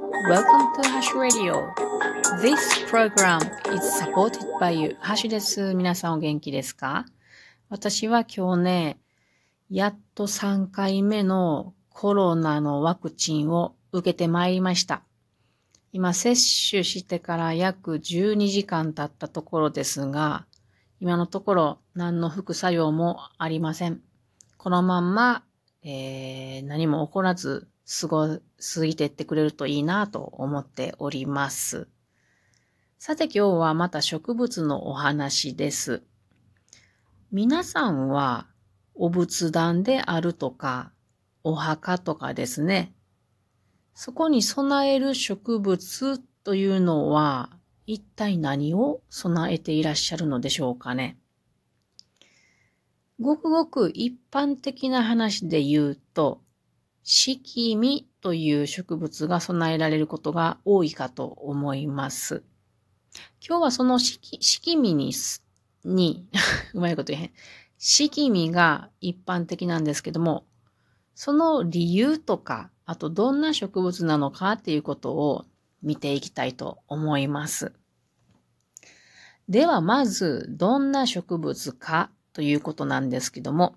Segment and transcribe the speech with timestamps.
[0.00, 1.74] Welcome to Hash Radio.
[2.40, 3.40] This program
[3.74, 4.96] is supported by you.
[5.00, 5.74] ハッシュです。
[5.74, 7.04] 皆さんお元気ですか？
[7.68, 8.98] 私は今日ね、
[9.68, 15.02] やっと3回目のコロナのワクチンを受けてまいりました。
[15.92, 20.46] 今、接種してから約12時間経ったところですが、
[20.98, 24.00] 今のところ何の副作用もありません。
[24.56, 25.44] このまんま、
[25.82, 31.88] えー、何も起こらず過ご、過ぎてってくれるといいなと思っております。
[32.98, 36.04] さて今日はまた植物のお話です。
[37.32, 38.46] 皆さんは
[38.94, 40.92] お仏壇であるとか、
[41.42, 42.92] お墓とかですね。
[43.94, 47.50] そこに備える植物というのは
[47.86, 51.18] 一体何を備えていらっしゃるのでしょうかね。
[53.18, 56.40] ごくごく一般的な話で言うと、
[57.02, 62.42] 四季実という植物が備えられることが多いかと思います。
[63.46, 65.42] 今日はその四季、四季実
[65.84, 66.28] に、に
[66.74, 67.30] うまいこと言えへん。
[67.78, 70.44] 四季実が一般的なんですけども、
[71.14, 75.46] その理由とか、あとどんな植物なのかっていうことを
[75.82, 77.72] 見ていきたいと思います。
[79.48, 83.76] ではまず、どんな植物かということなんですけども、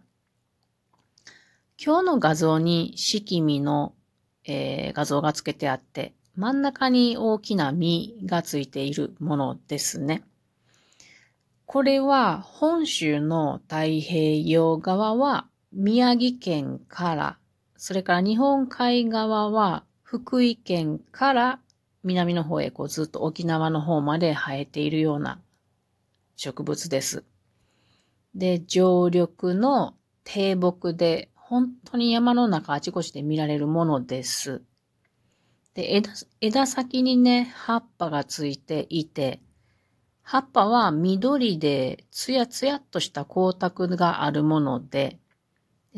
[1.86, 3.94] 今日の画像に四季実の、
[4.46, 10.24] えー、画像がつけてあって、真ん中に大きな実がついているものですね。
[11.66, 17.38] これは本州の太平洋側は宮城県から、
[17.76, 21.60] それから日本海側は福井県から
[22.06, 25.42] 南の方へこうずっと沖縄の方まで生えているような
[26.38, 27.26] 植物です。
[28.36, 34.64] で、常緑の低木で本当に山の中あちこちで見られるものです。
[35.76, 36.10] で、枝、
[36.42, 39.40] 枝先にね、葉っぱがついていて、
[40.24, 45.20] 葉っぱは緑でツヤツヤっとした光沢があるもので、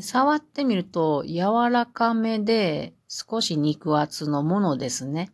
[0.02, 5.32] 触ってみると柔らかめで少し肉厚のものですね。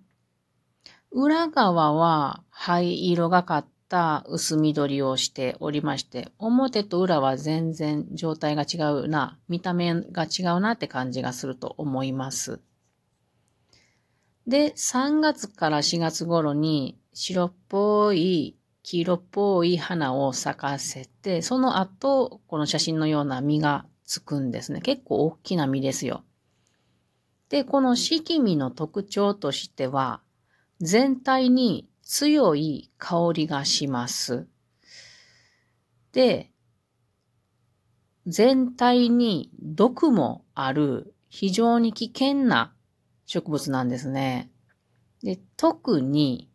[1.09, 12.61] 裏側は灰色がかっった薄緑をしておりまして、表と裏は全然状態が違うな、見た目が違うなって感じがすると思います。
[14.47, 24.79] で、3月から4月頃に白っぽい、黄色っぽい花を咲かせて、その後、この写真のような実がつくんですね。
[24.81, 26.23] 結構大きな実ですよ。
[27.49, 30.21] で、この四季実の特徴としては、
[30.79, 34.45] 全体に強い香りがします。
[36.11, 36.51] で、
[38.27, 42.73] 全体に毒もある非常に危険な
[43.25, 44.51] 植物なんですね。
[45.23, 46.51] で、特に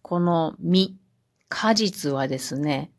[0.00, 0.96] この実、
[1.50, 2.90] 果実はですね、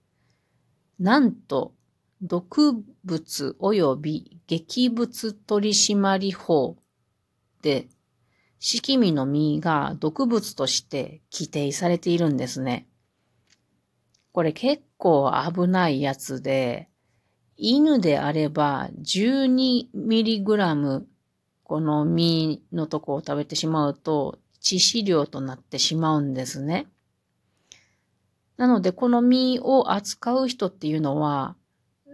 [1.00, 1.74] なんと
[2.22, 6.78] 毒物及び劇物取締法
[7.64, 7.88] で
[8.68, 12.88] 四季実の実が毒物として規定されているんですね。
[14.32, 16.90] これ結構危ないやつで、
[17.58, 21.04] 犬であれば 12mg
[21.62, 26.88] この実のとこを食べてしまうと致死量となってしまうんですね。
[28.58, 31.56] なのでこの実を扱う人っていうのは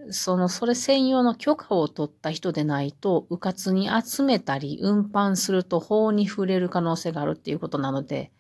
[0.10, 8.32] その、それ専用の許可を取った人でないと、迂闊に集めたり、運搬すると法に触れる可能性があるっていうことなので、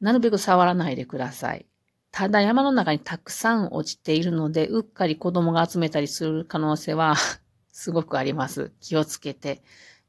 [0.00, 1.66] なるべく触らないでください。
[2.10, 7.16] ただ山の中にたくさん落ちているので、うっかり子供が集めたりする可能性は
[7.72, 8.72] すごくあります。
[8.80, 9.62] 気をつけて。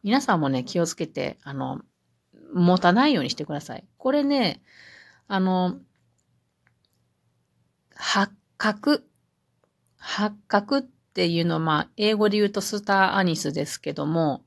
[0.04, 1.82] 皆さんもね、気をつけて、あの、
[2.54, 3.88] 持たないようにしてください。
[3.98, 4.62] これね、
[5.28, 5.80] あの、
[7.96, 9.08] 発覚
[10.06, 14.44] 八角っていうのは、まあ、英語で言うとスターアニスですけども、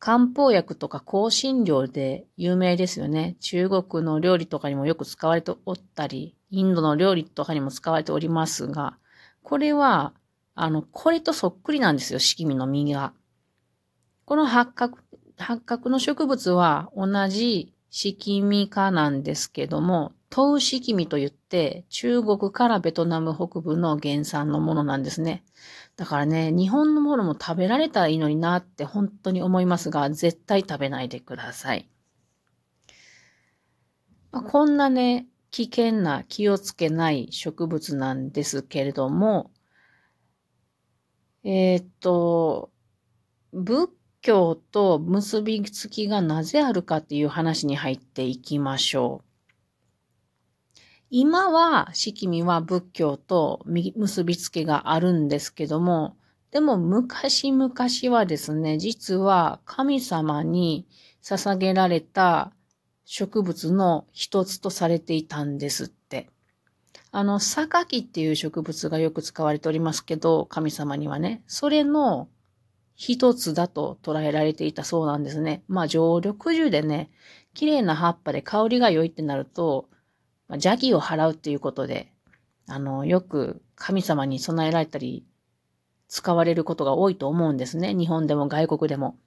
[0.00, 3.36] 漢方薬とか香辛料で有名ですよね。
[3.38, 8.98] 中国の料理とかにもよく使われておったり、インドの料理とかにも使われておりますが、
[9.44, 10.12] これは、
[10.56, 13.12] あの、これとそっくりなんですよ、四季実の実が。
[14.24, 14.98] この八角、
[15.38, 25.44] 八角の植物は同じ四季実科なんですけども、トウシキミと言って、中国からベトナム北部の原産のものなんですね。
[25.96, 31.88] だからね、日本のものも食べられたらいいのになって本当に思いますが、絶対食べないでください。
[34.32, 39.50] まあ、こんなね、危険な気をつけない植物なんですけれども、
[41.44, 42.70] えー、っと、
[43.52, 43.90] 仏
[44.20, 49.25] 教と結びつきがなぜあるかっていう話に入っていきましょう。
[51.10, 56.16] 今は、式味は仏教と結びつきがあるんですけども、
[56.50, 57.72] でも昔々
[58.10, 60.86] はですね、実は神様に
[61.22, 62.52] 捧げられた
[63.04, 66.28] 植物の一つとされていたんですって。
[67.12, 72.28] あの、榊っていう植物がよく使われておりますけど、神様にはね、それの
[72.96, 75.62] 一つだと捉えられていたそうなんですね。
[75.68, 77.10] まあ、常緑樹でね、
[77.54, 79.88] 綺麗な葉っぱで香りが良いってなると、
[80.48, 82.12] まあ、邪気を払うっていうことで、
[82.68, 85.24] あの、よく神様に備えられたり
[86.08, 87.94] 使われることが多いと思うんですね。
[87.94, 89.18] 日本でも外国でも。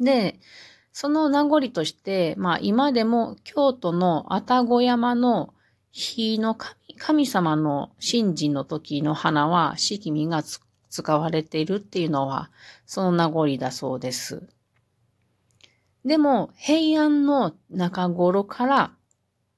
[0.00, 0.40] で、
[0.92, 5.54] その名残として、まあ今でも京都の愛宕山の
[5.90, 12.50] 火の神神様の神事の時の花は四季見が使われているっていうのは
[12.86, 14.48] その名残だそうです。
[16.04, 18.92] でも平安の中頃から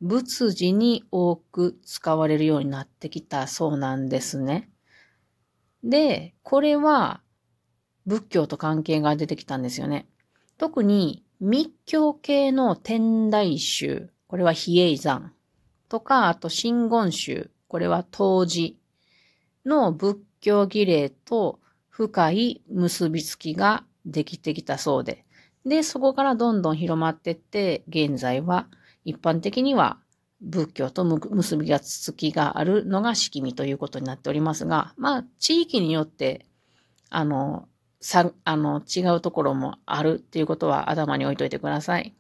[0.05, 4.69] 仏事に多く使われるようになってきたそうなんですね。
[5.83, 7.23] で、これは
[8.05, 10.07] 仏教と関係が出てきたんですよね。
[10.59, 15.33] 特に密教系の天台宗、これは比叡山
[15.89, 18.79] とか、あと真言宗、これは当時
[19.65, 25.25] の仏教儀礼と深い結びつきができてきたそうで、
[25.65, 28.67] で、そこからどんどん広まってって、現在は
[29.05, 29.99] 一般的には
[30.41, 36.47] 仏教と結びがつきがあるのが式味ということになっておりますが、まあ、地域によって、
[37.09, 37.69] あの、
[38.01, 42.15] さ、あの、違うところもあるっていうことは頭に置いといてください。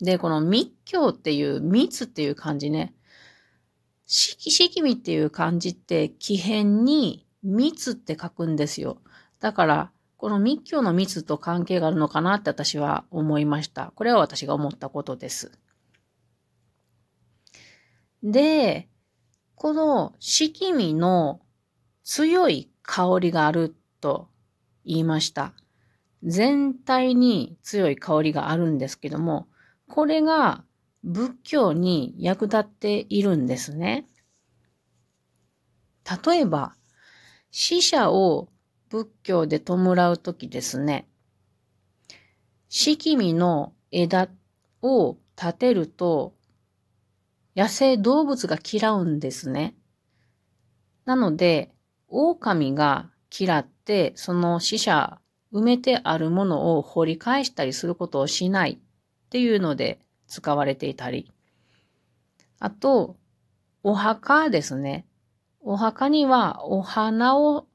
[0.00, 2.94] で、この密教っていう密っていう漢字ね、
[4.06, 8.98] 式、式味っていう漢字って奇変に密って書くんですよ。
[9.40, 13.92] だから、この密教の密と関係があるのかなって私は思いました。
[13.94, 15.52] これは私が思ったことです。
[18.22, 18.88] で、
[19.54, 21.40] この四季味の
[22.02, 24.28] 強い香りがあると
[24.84, 25.52] 言いました。
[26.22, 29.48] 全体に強い香りがあるんですけども、
[29.88, 30.64] これが
[31.04, 34.06] 仏教に役立っているんですね。
[36.26, 36.74] 例えば、
[37.50, 38.48] 死者を
[38.88, 41.08] 仏教で弔うときですね、
[42.68, 44.28] 四季味の枝
[44.82, 46.34] を立てると
[47.56, 49.74] 野生動物が嫌うんですね。
[51.06, 51.72] なので、
[52.08, 55.20] 狼が嫌って、その死者、
[55.52, 61.32] 埋めてあるものを掘り返したりすることをしないっていうので使われていたり。
[62.58, 63.16] あと、
[63.82, 65.06] お墓ですね。
[65.60, 67.66] お墓にはお花を、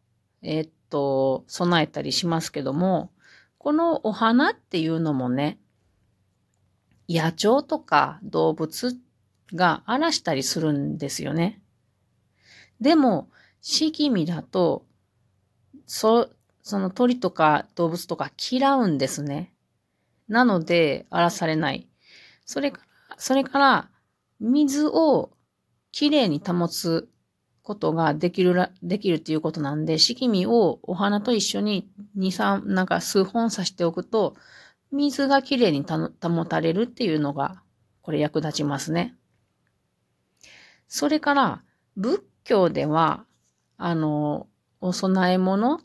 [0.44, 3.12] えっと、備えたりしますけども、
[3.58, 5.58] このお花っていうのもね、
[7.10, 8.98] 野鳥とか動物
[9.54, 11.62] が荒らしたりするんですよね。
[12.80, 13.30] でも、
[13.62, 14.86] 四季味だと、
[15.86, 16.30] そ、
[16.62, 19.54] その鳥とか動物とか嫌うんですね。
[20.28, 21.88] なので、荒らされない。
[22.46, 23.90] それから、それから、
[24.40, 25.32] 水を
[25.92, 27.11] きれいに保つ
[27.72, 34.36] ことができるらできるっていうことなんで、四季味をお花と一緒に2、3、なんか数本刺しておくと、
[34.92, 35.86] 水がきれいに
[36.22, 37.62] 保たれるっていうのが、
[38.02, 39.16] これ役立ちますね。
[40.90, 41.64] それから、
[41.96, 43.24] 仏教では、
[43.78, 44.48] あの、
[44.82, 45.80] お供え物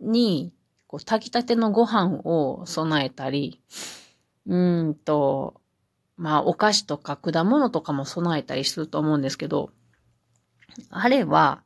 [0.00, 0.52] に、
[0.86, 3.60] こう炊きたてのご飯を備えたり、
[4.46, 5.60] うんと、
[6.16, 9.70] まあ、お菓子とか果物とかも備えたりすると思うんですけど、
[10.90, 11.62] あれは、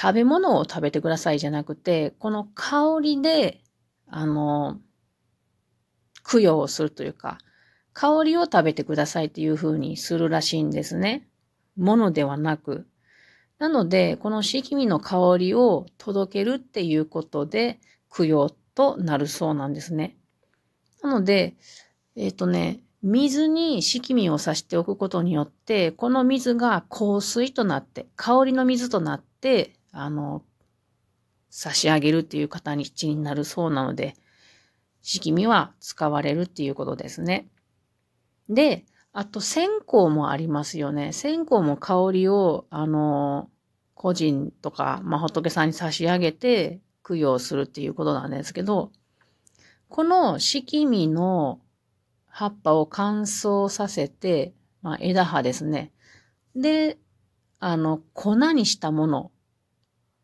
[0.00, 3.60] 食べ物を食べてくださいじゃなくて、この香りで、
[4.06, 4.78] あの、
[6.30, 7.38] 供養をするというか、
[7.94, 11.26] 香りを食べてくださいっていう風にするらしいんですね。
[11.76, 12.86] ものではなく。
[13.58, 20.16] なので、この四季味の香りを届けるっていうことで供養となるそうなんですね。
[21.02, 21.56] なので、
[22.14, 30.42] えっ、ー、とね、水に四季味をさしておくことによって、この水が香水となって、香りの水となって、あの、
[31.50, 34.14] 差し上げるっていう形になるそうなので、
[35.02, 37.48] 四季味は使われるっていうことですね。
[38.48, 41.12] で、あと線香もありますよね。
[41.12, 43.48] 線香も香りを、あの、
[43.94, 48.92] 個人とか、まあ、仏さんに差し上げて供養するっていうことなんですけど、
[49.88, 51.60] この四季実の
[52.28, 55.92] 葉っぱを乾燥させて、まあ、枝葉ですね。
[56.54, 56.98] で、
[57.60, 59.30] あの、粉にしたもの。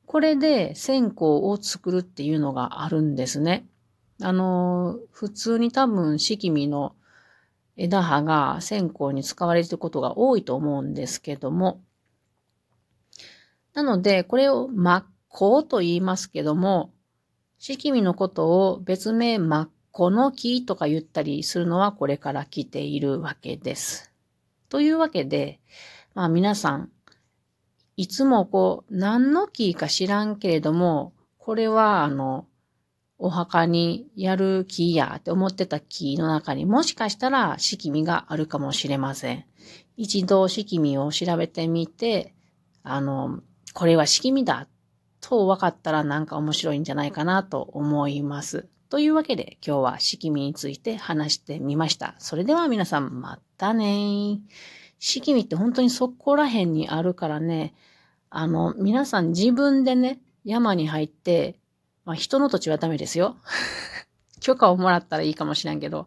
[0.07, 3.67] これで線香を作るっていうのがあるんですね。
[4.23, 6.95] あの、普通に多分、四季見の
[7.77, 11.83] 枝葉が線香に使われていることが多いと思うんですけども、
[13.73, 16.93] なので、これを真っ向と言いますけども、
[17.59, 24.13] 四季見のことを別名真っ向の木とか言ったりするのはこれから来ているわけです。
[24.69, 25.61] というわけで、
[26.15, 26.91] まあ皆さん、
[27.97, 32.49] いつもこう、何の木か知らんけれども、これはあの、
[33.19, 39.45] お墓にやる木やって思ってた木の中にもしかしたら色味があるかもしれません。
[39.97, 42.35] 一度色味を調べてみて、
[42.83, 43.39] あの、
[43.75, 44.67] これは色味だ
[45.21, 48.69] と分かったらなんか面白いんじゃないかなと思います。
[48.95, 52.15] というわけで今日は色味について話してみました。
[52.21, 54.39] それでは皆さんまたね
[55.01, 57.75] 色味って本当にそこら辺にあるからね、
[58.31, 61.59] あの、皆さん自分でね、山に入って
[62.05, 63.37] まあ人の土地はダメですよ。
[64.41, 66.07] 許可をもらったらいいかもしれんけど、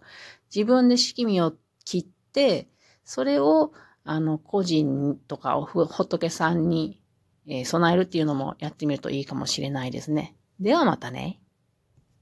[0.56, 2.70] 自分で式味を切って、
[3.03, 3.74] それを、
[4.06, 7.01] あの、個人とか仏さんに、
[7.48, 10.38] えー、備えるっていうのもやってみるといいかもしれないですね。
[10.62, 11.41] ではまたね。